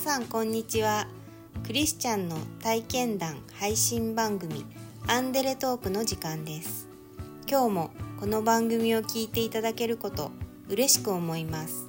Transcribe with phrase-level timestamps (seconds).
[0.00, 1.06] さんこんにちは。
[1.66, 4.64] クリスチャンの体験談配信番組
[5.06, 6.88] アンデレトークの時間です。
[7.46, 10.30] 今日もこの番組を聞いていただけること
[10.70, 11.86] 嬉しく思います。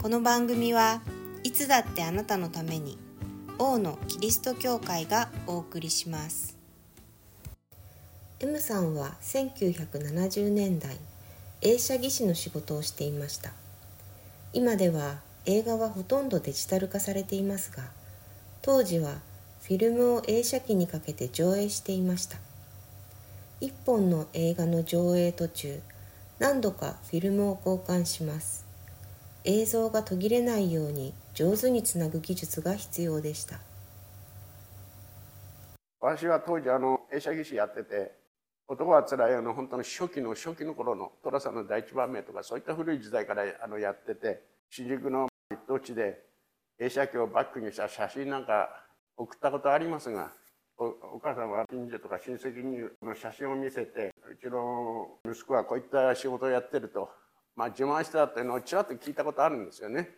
[0.00, 1.02] この番組は
[1.42, 2.96] いつだってあなたのために
[3.58, 6.56] 王のキリスト教会がお送りします。
[8.40, 10.96] M さんは1970年代
[11.60, 13.52] 映写技師の仕事をしていました。
[14.54, 17.84] 今では映画はほとんどデジタル化されていますが
[18.62, 19.16] 当時は
[19.62, 22.36] フィルムを映写機にかけて上映していました。
[23.60, 25.80] 一本の映画の上映途中
[26.38, 28.66] 何度かフィルムを交換します。
[29.44, 33.60] 映像が途切れないように上手につなぐ技術が必要でした。
[36.00, 38.12] 私は当時あの映写技師やってて
[38.68, 46.20] 男はつらいあの本当の初期の初期の頃の寅さんの第一番目とかそういった古い時代からあのやってて新宿の一等地で
[46.78, 48.68] 映写機をバックにした写真なんか
[49.16, 50.32] 送ったことありますが
[50.76, 57.08] おお母さんは近所とか親戚にの写真を見せてうちの息子はこういった仕事をやってると、
[57.56, 60.10] まあ、自慢してたっていうのをちらっと聞いたことあるんですよね。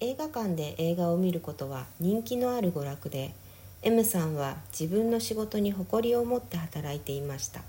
[0.00, 3.34] 映画館で映画を見ることは人気のある娯楽で
[3.82, 7.60] M さんは自分の仕事に誇りを持って働いていました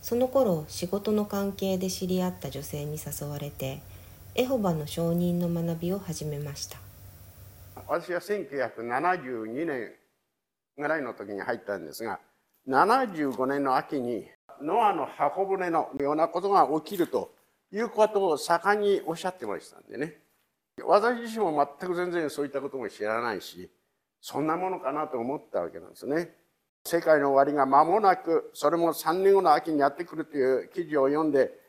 [0.00, 3.82] その頃仕事の関係で知り合った女性に誘われて
[4.38, 6.76] エホバの証人の学びを始めました。
[7.74, 9.92] 私は1972年
[10.76, 12.20] ぐらいの時に入ったんですが
[12.68, 14.26] 75年の秋に
[14.60, 17.32] ノアの箱舟のようなことが起きると
[17.72, 20.18] いうことを盛んにおっしゃってましたんでね。
[20.84, 23.70] 私自身も全く全然そういったことも知らないし
[24.20, 26.34] そんなものかなと思ったわけなんですね。
[26.84, 31.65] 世界の終わりが間もなくそれも3年後の秋にやってくるという記事を読んで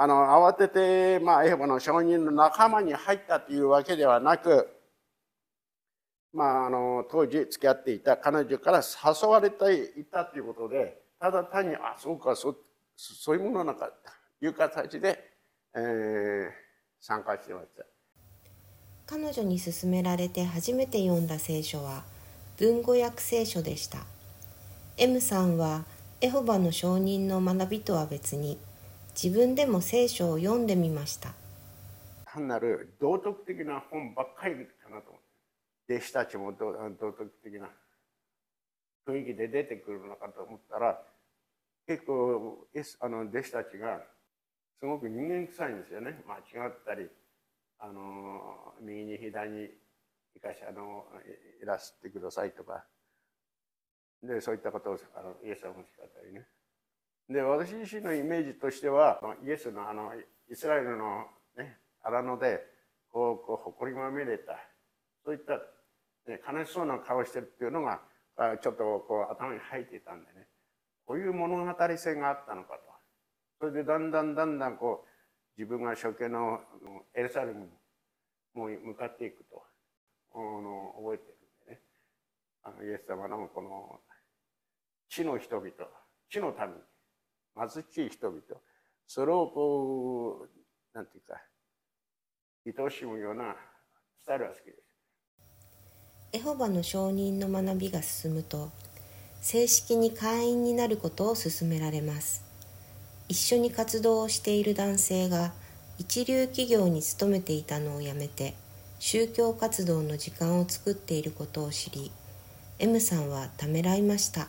[0.00, 4.68] あの慌てて、まあ、エホバの証人の仲間に入ったというわけではなく、
[6.32, 12.54] まあ、あの当時付き合っていた彼女から誘われていたということでただ単にあそうかそ
[12.96, 13.90] そういうものなのか
[14.40, 15.18] という形で、
[15.74, 16.48] えー、
[17.00, 17.84] 参加してました。
[19.06, 22.04] 彼女に勧められて初めて読んだ聖書は
[22.56, 23.98] 文語訳聖書でした。
[24.96, 25.84] M さんは
[26.20, 28.58] エホバの証人の学びとは別に
[29.20, 31.34] 自分でも聖書を読んでみました。
[32.24, 35.22] 単なる道徳的な本ばっかりかなと思っ
[35.88, 35.96] て。
[35.96, 37.68] 弟子たちも道徳的な
[39.08, 41.02] 雰囲気で出てくるのかと思ったら
[41.88, 42.68] 結構
[43.00, 44.02] あの弟子たちが
[44.78, 46.22] すごく人間臭いんですよね。
[46.28, 47.08] 間違ったり
[47.80, 49.68] あの右に左に
[50.34, 51.06] 生かしあの
[51.60, 52.84] いらせてくださいとか。
[54.22, 56.46] でそういったことをあのイエス様もしかったりね。
[57.28, 60.12] で私自身のイメージとしてはイエスのあの
[60.50, 62.60] イスラエルの、ね、荒野で
[63.12, 64.58] こうこう誇りまみれた
[65.24, 65.54] そういった、
[66.30, 68.00] ね、悲しそうな顔してるっていうのが
[68.62, 70.46] ちょっとこう頭に入っていたんでね。
[71.04, 72.80] こういう物語性があったのかと。
[73.58, 76.60] それでだんだんだんだんこう自分が処刑の
[77.14, 77.66] エルサレム
[78.54, 79.64] に向かっていくと
[80.34, 81.80] あの覚えてるんでね。
[82.62, 84.00] あのイエス様のこの
[85.08, 85.70] 地の人々
[86.30, 86.74] 地の民。
[87.58, 88.42] 貧しい人々。
[89.06, 91.40] それをこうなんていうか
[92.66, 93.56] 愛しむような
[94.20, 94.78] スタイルが好きです。
[96.32, 98.70] エホバの証人の学びが進むと
[99.40, 102.44] 正式に会員になることを勧められます。
[103.28, 105.52] 一緒に活動をしている男性が
[105.98, 108.54] 一流企業に勤めていたのをやめて
[108.98, 112.10] 宗教活動の時間を作っていることを知り
[112.78, 114.48] M さんはためらいました。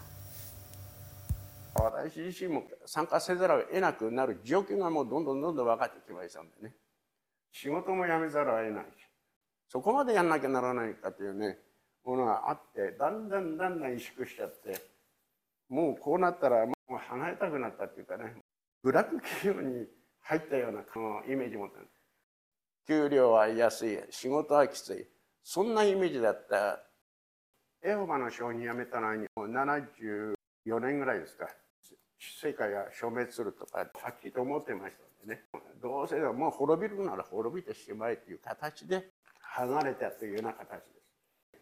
[2.08, 6.74] 私自身も参加せざるを得なくなる状況がもうどんどんどんどん分かってきましたんでね。
[7.52, 8.88] 仕事も辞めざるを得ないし
[9.68, 11.58] そこまでやんなきゃならないかというね
[12.06, 14.80] ものがあってだんだんだんだん萎縮しちゃって
[15.68, 18.36] もうこうなったらもう離れたくなったっていうかね
[18.84, 19.88] ブラック企業に
[20.22, 20.82] 入ったような
[21.28, 21.88] イメージ持ってる。
[22.88, 25.08] 給料は安い仕事はきつい
[25.44, 26.80] そんなイメージだった。
[27.82, 30.36] エホバの証人辞めたのは74
[30.80, 31.48] 年ぐらいですか。
[32.20, 35.44] 世界が消滅するとかはっきと思ってましたんでね。
[35.82, 41.60] どうせもう滅びるなら滅びてしまえという形で離れたというような形です。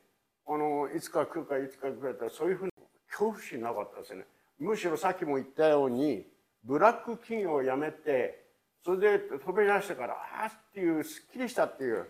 [0.48, 2.72] あのいつか来るかいつか来るかそういうふうに
[3.08, 4.26] 恐怖心なかったですね。
[4.60, 6.26] むしろさっきも言ったように
[6.64, 8.48] ブラック企業を辞めて
[8.84, 12.08] それで飛び出してからああっていうすっきりしたっていう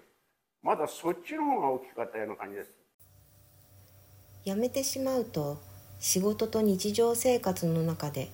[0.61, 2.71] まだそっちの方が大きかったような感じです。
[4.45, 5.57] 辞めてしまうと
[5.99, 8.29] 仕事と日常生活の中で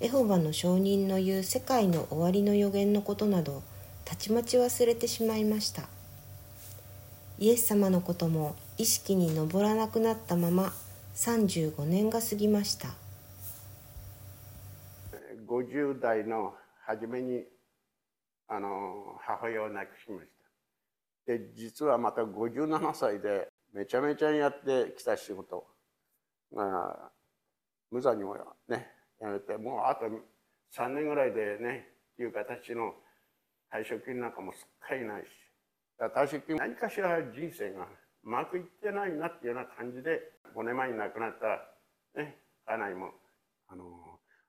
[0.00, 3.62] エホバの証人の言う世界の終わりの予言のことなど
[4.04, 5.88] たちまち忘れてしまいました。
[7.38, 10.72] イエス様のことも意識に上らなくなったまま
[11.14, 12.88] 35年が過ぎました。
[15.46, 16.54] 50代の
[16.86, 17.44] 初めに
[18.48, 20.28] あの母親を亡くしまし
[21.26, 21.32] た。
[21.32, 25.73] で実はまた57歳でめちゃめちゃやってきた仕事。
[26.54, 27.10] が
[27.90, 28.36] 無残にも
[28.68, 28.88] ね
[29.20, 30.06] やめてもうあと
[30.76, 32.94] 3年ぐらいでねっていう形の
[33.72, 35.28] 退職金なんかもすっかりないし。
[35.98, 37.86] 退職金何かしら人生が
[38.24, 40.20] うまくいってないなっていうような感じで
[40.56, 42.36] 5年前に亡くなったね
[42.66, 43.12] 家内も
[43.68, 43.84] あの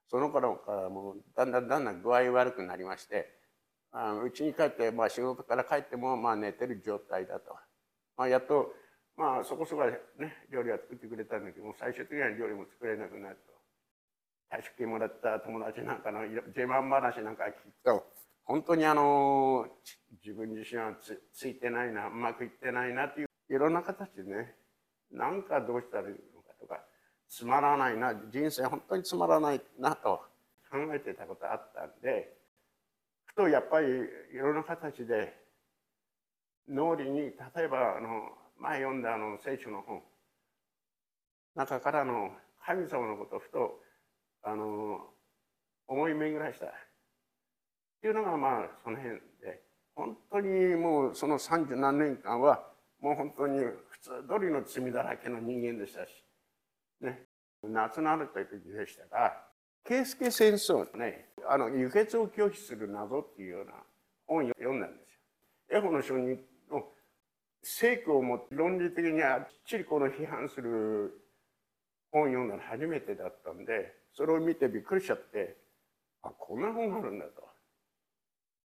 [0.09, 3.35] その頃からもうだんだんだんだん具合悪くなりまして
[4.25, 7.55] うちに帰って、まあ、仕事から帰っても、まあ、寝てる状態だと、
[8.17, 8.73] まあ、やっと、
[9.17, 13.55] まあ、そこそこね料理は作ってくれたんだけども最終的には料理も作れなくなると。
[14.51, 17.53] 退職金もらった友達なんかの自慢話なんか聞く
[17.83, 18.05] と
[18.43, 19.65] 本当にあの
[20.23, 24.53] 自分自身はつついてないなうまくいってないなっていういろんな形でね
[25.11, 26.79] なんかどうしたらいいのかとか
[27.27, 30.21] つまらないな人生本当につまらないなと
[30.69, 32.37] 考えてたことあったんで
[33.25, 35.33] ふとやっぱりいろんな形で
[36.69, 37.31] 脳裏に例
[37.63, 38.29] えばあの
[38.59, 40.01] 前読んだあの聖書の本
[41.55, 42.31] 中からの
[42.65, 43.79] 神様のことをふと
[44.43, 44.99] あの
[45.87, 46.65] 思い巡らした。
[46.65, 46.69] っ
[48.01, 49.61] ていうのがまあその辺で
[49.95, 52.63] 本当にもうその三十何年間は
[53.01, 56.23] もう本当に普通通りの罪だらけの人間でしたし。
[57.01, 57.27] ね。
[57.63, 59.33] 夏のある時でしたが
[59.83, 63.73] 圭介戦争のねあの輸血を拒否する謎っていうような
[64.27, 65.13] 本を読んだんです
[65.71, 65.77] よ。
[65.77, 66.39] エホの書人
[67.67, 71.19] 聖句をもって論理的にあっちりこの批判する
[72.11, 75.57] 本読んだの初めてだったんでそれを見てびっくりしちゃって
[76.21, 77.43] あこんな本があるんだと。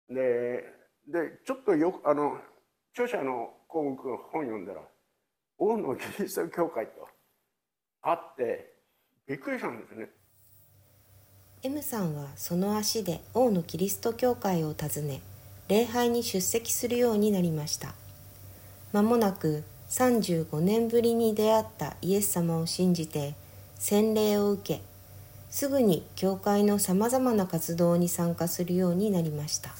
[0.09, 0.65] で
[1.07, 2.37] でちょっとよくあの
[2.91, 4.81] 著者の項目の本読んだら
[5.57, 7.07] 王のキリスト教会と
[8.01, 8.73] あって
[9.25, 10.09] びっくりしたんですね。
[11.63, 15.21] M さんはその足で王のキリスト教会を訪ね
[15.69, 17.93] 礼拝に出席するようになりました
[18.93, 23.35] 間もなく35年ぶりに出会ったイエス様を信じて
[23.75, 24.81] 洗礼を受け
[25.49, 29.71] すぐに教会のさまざまな活動に参加するようになりました。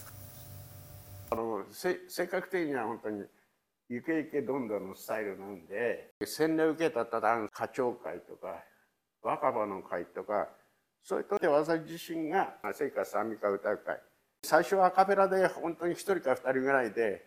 [1.30, 3.24] あの性格的には本当に
[3.90, 8.64] ゆけゆけどんどんのスタイルなんで洗礼を受けた途端課長会とか
[9.22, 10.48] 若葉の会とか
[11.04, 14.00] そういった私自身が聖歌賛美歌歌う会
[14.44, 17.26] 最初はアカペラで本当に1人か2人ぐらいで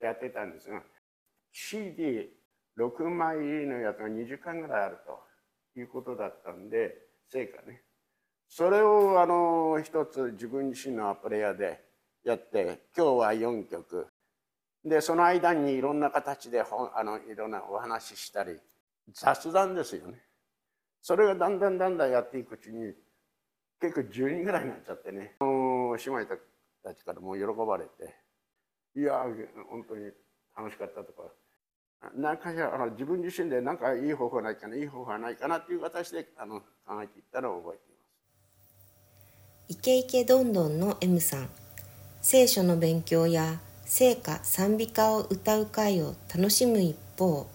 [0.00, 0.82] やってたんですが
[1.58, 4.98] CD6 枚のやつが2時間ぐらいある
[5.74, 6.96] ということだったんで
[7.28, 7.82] 成果ね。
[8.48, 11.84] それをあの一つ自分自身のアプレイヤーで
[12.24, 14.06] やって今日は4曲。
[14.84, 18.56] でその間にいろんな形であのいろんなお話ししたり
[19.12, 20.22] 雑談ですよね。
[21.02, 22.94] それがだんだんだんだんやっていくうちに
[23.80, 25.36] 結構10人ぐらいになっちゃってね。
[25.40, 26.26] 姉妹
[26.82, 28.14] たちからも喜ばれて
[28.94, 29.24] いや
[29.68, 30.12] 本当に
[30.56, 31.22] 楽しかったとか
[32.16, 37.98] 何かしらあの自分自身で何かいい方法ないかないい方法はないかなっていう形であの考えていったのを覚えています。
[39.70, 41.48] イケイケどんどんの M さん
[42.22, 47.46] 聖書の勉強や聖歌賛美歌を歌う会を楽しむ一方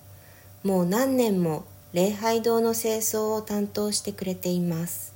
[0.63, 5.13] もう何年も礼拝堂の清掃を担当してくれています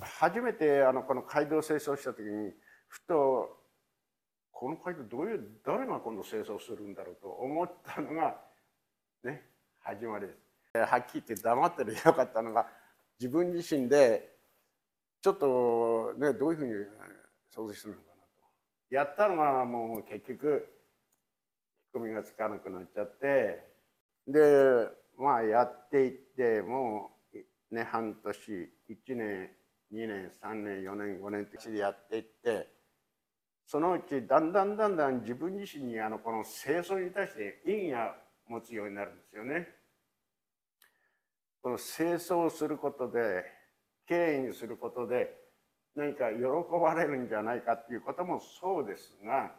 [0.00, 2.52] 初めてあのこの街道清掃した時に
[2.88, 3.55] ふと
[4.58, 8.40] この会でどういう誰が今度清掃するんだろうと思ったのが
[9.22, 9.42] ね
[9.80, 10.78] 始まりです。
[10.78, 12.66] はっきり言って黙ってるよかったのが
[13.20, 14.34] 自分自身で
[15.20, 16.72] ちょっとねどういうふうに
[17.54, 18.94] 掃除するのかなと。
[18.94, 20.66] やったのがもう結局
[21.94, 23.62] 引っ込みがつかなくなっちゃって
[24.26, 27.10] でまあやっていっても
[27.70, 28.38] うね半年
[28.88, 29.50] 1年
[29.92, 32.75] 2年3年4年5年ってやっていって
[33.66, 38.14] そのうちだんだんだんだん自分自身にあのこの清掃に対して意義が
[38.48, 39.68] 持つようになるんですよね。
[41.60, 43.44] この清掃することで
[44.06, 45.34] きれいにすることで
[45.96, 46.44] 何か喜
[46.80, 49.50] ばれるんじゃないかっていうこともそうですが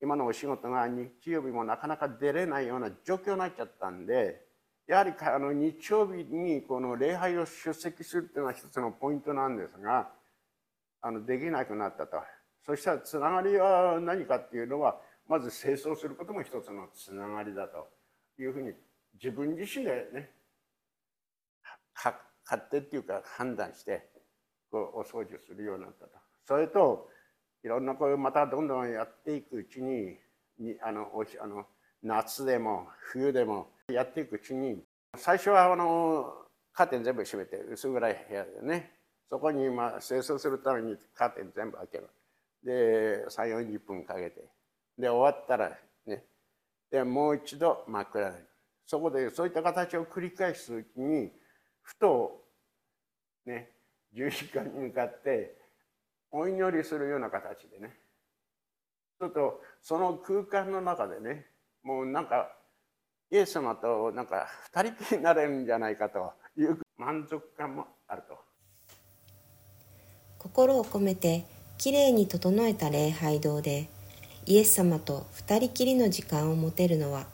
[0.00, 4.40] 今のお仕事が日曜日もなかなか出れないような状況になっちゃったんで
[4.86, 10.10] やはりあの日曜日にこの礼拝を出席するっていうのは一つのポイントなんですが
[11.00, 12.18] あのできなくなったと。
[12.64, 17.88] そしたらつながりは何かっていうのはまず清掃することも一つのつながりだと
[18.38, 18.72] いうふうに
[19.14, 20.30] 自分自身でね
[21.94, 24.08] 勝手っていうか判断して
[24.70, 26.12] こうお掃除するようになったと。
[26.46, 27.08] それと
[27.64, 30.18] いろんなこうまたどんどんやっていくうちに
[30.58, 31.66] にあのおあの
[32.02, 34.82] 夏でも冬でもやっていくうちに
[35.16, 36.32] 最初はあの
[36.72, 38.92] カーテン全部閉めて薄暗い部屋でね
[39.30, 42.08] そこにまあ清掃するためにカーテン全部開ける
[42.64, 44.48] で3 4 0分かけて。
[44.98, 45.76] で終わったら
[46.06, 46.24] ね
[46.90, 48.36] でもう一度真っ暗に。
[48.86, 51.32] そこでそういった形を繰り返すうちに
[51.80, 52.44] ふと
[53.46, 53.70] ね
[54.12, 55.56] 十字架に向かって
[56.30, 57.96] お祈りするような形でね。
[59.18, 61.46] ちょっとその空間の中でね
[61.82, 62.50] もうなんか
[63.30, 68.38] イエス様となんか二人きりになれるんじゃないかという満足感もあると。
[70.38, 71.44] 心を込めて
[71.82, 73.88] きれいに整えた礼拝堂で
[74.46, 77.26] イエス様と二人きりの時間を持てるのは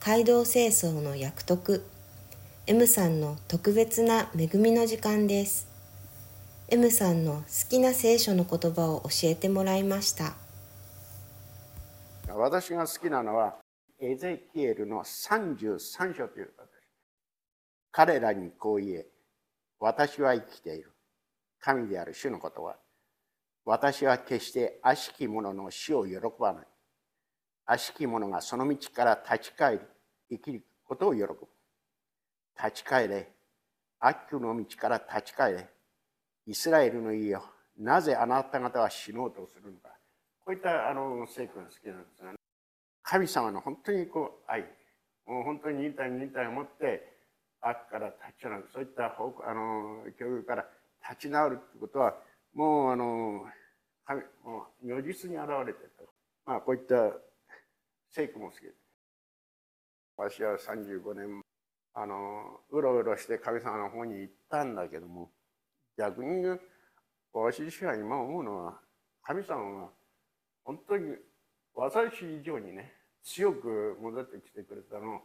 [0.00, 1.84] 街道清掃の役得
[2.66, 5.68] M さんの特別な恵みの時間です。
[6.70, 10.36] M さんの好きな聖書の言葉を教えてもらいました。
[12.34, 13.56] 私が好きなのは
[14.00, 16.66] エゼキエルの33章という形
[17.90, 19.06] 彼らにこう言え
[19.80, 20.92] 私は生きている。
[21.60, 22.76] 神である主のことは
[23.64, 26.66] 私は決して悪しき者の死を喜ばない。
[27.66, 29.80] 悪しき者がその道から立ち返り
[30.30, 31.36] 生きることを喜ぶ。
[32.58, 33.30] 立ち返れ。
[34.00, 35.68] 悪の道から立ち返れ。
[36.46, 37.44] イスラエルの家よ
[37.78, 39.90] なぜあなた方は死のうとするのか。
[40.44, 42.38] こういったあの聖句が好きなんですが、ね、
[43.02, 44.62] 神様の本当にこう愛。
[45.24, 47.12] もう本当に忍耐忍耐を持って
[47.60, 48.68] 悪から立ち直る。
[48.72, 50.66] そういった方あの教育から
[51.08, 52.14] 立ち直るということは
[52.54, 53.44] もうあの
[54.04, 56.04] 神もう如実に現れてると、
[56.46, 57.12] まあ、こういった
[58.10, 58.60] 聖句も好き。
[58.62, 58.72] で
[60.16, 61.42] 私は35年
[61.94, 65.30] あのうろうろして神様の方に行ったんだけども
[65.96, 66.44] 逆に
[67.32, 68.78] 私自身は今思うのは
[69.22, 69.88] 神様が
[70.64, 71.16] 本当に
[71.74, 72.92] 私以上にね
[73.24, 75.20] 強く戻ってきてくれたのを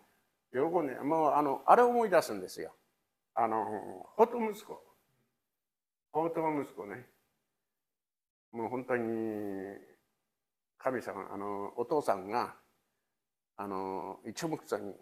[0.52, 2.74] 喜んでもうあのあれを思い出すんですよ。
[3.36, 3.66] あの
[4.16, 4.82] ホト息子。
[6.12, 7.06] ホト息子ね。
[8.52, 9.08] もう本当に
[10.78, 12.56] 神様あのお父さんが
[13.58, 14.94] あの一目散に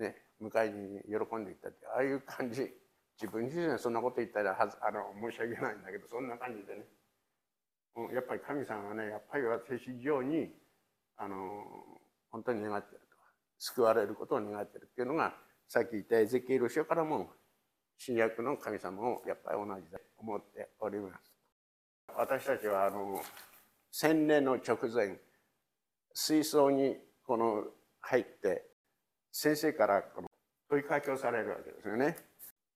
[0.00, 2.72] ね迎えに喜んでいったってああいう感じ。
[3.18, 5.00] 自分自身はそんなこと言ったらはずあの
[5.30, 6.84] 申し訳ないんだけどそんな感じでね。
[8.12, 10.50] やっぱり神様はねやっぱり私以上に
[11.16, 11.64] あの
[12.30, 13.16] 本当に願ってると。
[13.58, 15.34] 救われることを願ってるっていうのが
[15.66, 17.30] さっき言ったエゼキエル書からも
[17.98, 21.35] 新約の神様をやっぱり同じだと思っております。
[22.14, 23.22] 私たちはあの
[23.90, 25.16] 千年の直前
[26.12, 26.96] 水槽に
[27.26, 27.64] この
[28.00, 28.64] 入って
[29.32, 30.30] 先生からこの
[30.70, 32.16] 問いかけをされるわけですよね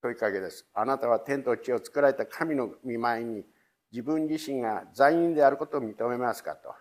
[0.02, 3.44] 問いかけですあなたは天と地を作られた神の御前に
[3.92, 6.74] 自分自身が罪人であることを認めますかと。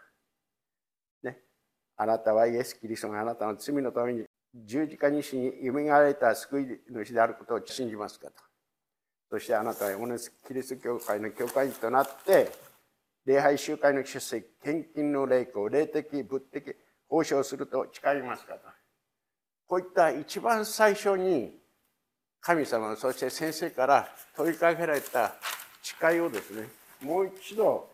[1.23, 1.39] ね。
[1.97, 8.48] あなたはイエス・キリストがあなたの罪のために十字架に死によみがえた救い主であることを信じますかと。
[9.29, 12.51] そしてあなたはオネスキリスト教会の教会員となって、
[13.25, 16.75] 礼拝集会の出席、献金の霊行、霊的、物的、
[17.07, 18.61] 報奨すると誓いますかと。
[19.67, 21.59] こういった一番最初に
[22.41, 25.35] 神様、そして先生から問いかけられた
[25.83, 26.67] 誓いをですね、
[27.01, 27.89] もう一度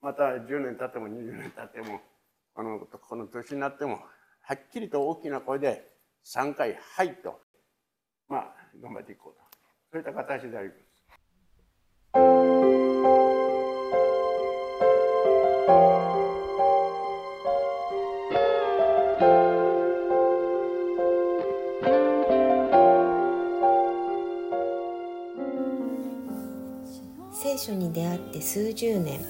[0.00, 2.00] また10年経っても20年経っても
[2.54, 4.00] このこの年になっても
[4.42, 5.90] はっきりと大きな声で
[6.24, 7.40] 3回「はい」と
[8.28, 9.45] まあ頑張っていこうと
[9.92, 10.86] そういった形であります。
[27.66, 29.20] 書に出会って数十年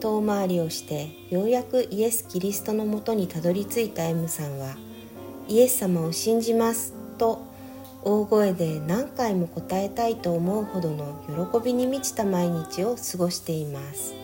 [0.00, 4.76] 遠回りをしてようやくイエス・キリストのもとにたどり着いた M さんは
[5.46, 7.49] イエス様を信じますと
[8.02, 14.14] 大声で何回も答えたいと思うほどの喜びに満ちた毎日を過ごしています。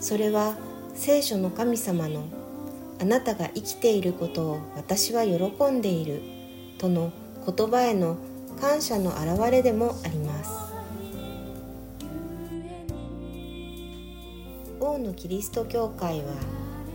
[0.00, 0.56] それは
[0.94, 2.24] 聖書の神様の
[3.00, 6.22] あなたが生きていることを私は喜んでいる
[6.78, 7.12] との
[7.46, 8.16] 言葉への
[8.60, 10.50] 感謝の表れでもあります。
[14.80, 16.34] 王のキリスト教会は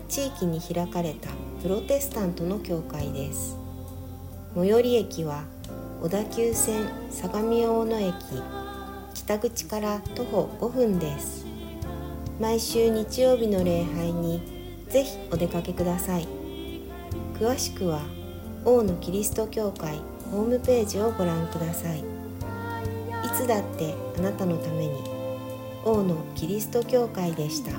[0.10, 1.30] 地域に開かれた
[1.62, 3.58] プロテスタントの教会です。
[4.54, 5.46] 最寄り駅は
[6.00, 8.14] 小田急線相模大野駅
[9.16, 11.46] 北口から徒歩5分です。
[12.40, 14.40] 毎週日曜日の礼拝に
[14.90, 16.28] ぜひお出かけください。
[17.40, 18.02] 詳しくは
[18.64, 20.00] 王のキリスト教会
[20.32, 22.00] ホームページをご覧ください。
[22.00, 22.04] い
[23.36, 24.94] つだってあなたのために
[25.84, 27.72] 王のキリスト教会でした。